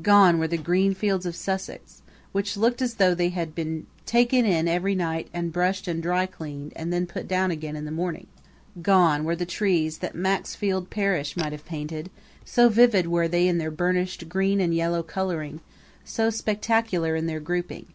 [0.00, 2.00] Gone were the green fields of Sussex,
[2.32, 6.24] which looked as though they had been taken in every night and brushed and dry
[6.24, 8.28] cleaned and then put down again in the morning.
[8.80, 12.10] Gone were the trees that Maxfield Parrish might have painted,
[12.46, 15.60] so vivid were they in their burnished green and yellow coloring,
[16.02, 17.88] so spectacular in their grouping.